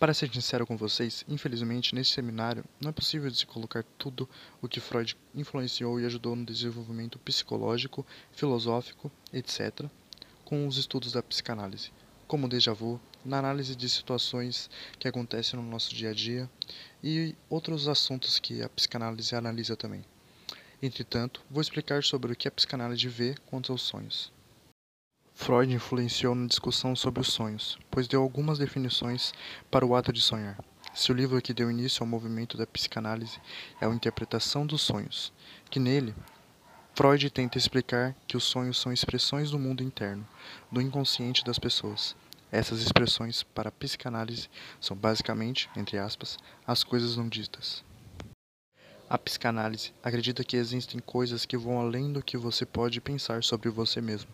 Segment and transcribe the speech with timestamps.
[0.00, 4.26] Para ser sincero com vocês, infelizmente, nesse seminário não é possível se colocar tudo
[4.62, 9.84] o que Freud influenciou e ajudou no desenvolvimento psicológico, filosófico, etc.,
[10.42, 11.92] com os estudos da psicanálise,
[12.26, 16.50] como o déjà vu, na análise de situações que acontecem no nosso dia a dia
[17.04, 20.02] e outros assuntos que a psicanálise analisa também.
[20.80, 24.32] Entretanto, vou explicar sobre o que a psicanálise vê quanto aos sonhos.
[25.40, 29.32] Freud influenciou na discussão sobre os sonhos, pois deu algumas definições
[29.70, 30.62] para o ato de sonhar.
[30.92, 33.40] Seu livro que deu início ao movimento da psicanálise
[33.80, 35.32] é a Interpretação dos Sonhos,
[35.70, 36.14] que nele
[36.94, 40.28] Freud tenta explicar que os sonhos são expressões do mundo interno,
[40.70, 42.14] do inconsciente das pessoas.
[42.52, 46.36] Essas expressões, para a psicanálise, são basicamente, entre aspas,
[46.66, 47.82] as coisas não ditas.
[49.12, 53.68] A psicanálise acredita que existem coisas que vão além do que você pode pensar sobre
[53.68, 54.30] você mesmo.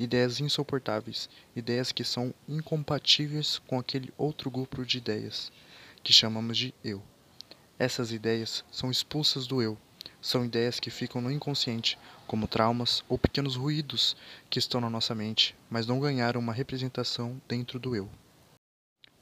[0.00, 5.52] Ideias insuportáveis, ideias que são incompatíveis com aquele outro grupo de ideias,
[6.02, 7.00] que chamamos de eu.
[7.78, 9.78] Essas ideias são expulsas do eu.
[10.20, 14.16] São ideias que ficam no inconsciente, como traumas ou pequenos ruídos
[14.50, 18.10] que estão na nossa mente, mas não ganharam uma representação dentro do eu.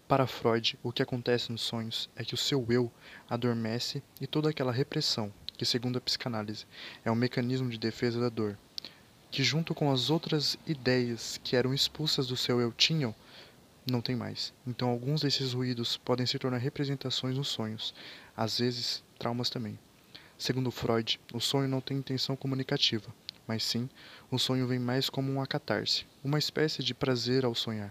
[0.07, 2.93] Para Freud, o que acontece nos sonhos é que o seu eu
[3.27, 6.67] adormece e toda aquela repressão, que segundo a psicanálise
[7.03, 8.59] é um mecanismo de defesa da dor,
[9.31, 13.15] que junto com as outras ideias que eram expulsas do seu eu tinham,
[13.91, 14.53] não tem mais.
[14.67, 17.95] Então alguns desses ruídos podem se tornar representações nos sonhos,
[18.37, 19.79] às vezes traumas também.
[20.37, 23.09] Segundo Freud, o sonho não tem intenção comunicativa,
[23.47, 23.89] mas sim,
[24.31, 27.91] o sonho vem mais como uma catarse, uma espécie de prazer ao sonhar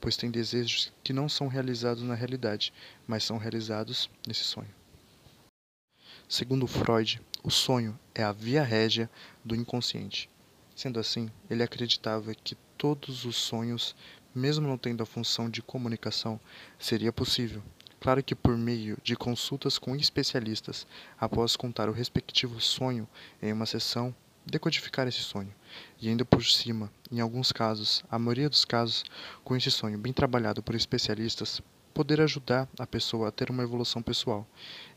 [0.00, 2.72] pois tem desejos que não são realizados na realidade,
[3.06, 4.74] mas são realizados nesse sonho.
[6.28, 9.08] Segundo Freud, o sonho é a via régia
[9.44, 10.28] do inconsciente.
[10.74, 13.94] Sendo assim, ele acreditava que todos os sonhos,
[14.34, 16.40] mesmo não tendo a função de comunicação,
[16.78, 17.62] seria possível.
[18.00, 20.86] Claro que por meio de consultas com especialistas,
[21.18, 23.08] após contar o respectivo sonho
[23.40, 24.14] em uma sessão,
[24.46, 25.52] decodificar esse sonho.
[26.00, 29.04] E ainda por cima, em alguns casos, a maioria dos casos,
[29.42, 31.60] com esse sonho bem trabalhado por especialistas,
[31.92, 34.46] poder ajudar a pessoa a ter uma evolução pessoal,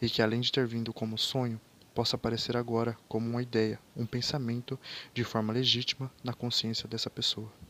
[0.02, 1.60] e que além de ter vindo como sonho,
[1.96, 4.80] possa aparecer agora como uma ideia, um pensamento
[5.14, 7.52] de forma legítima na consciência dessa pessoa.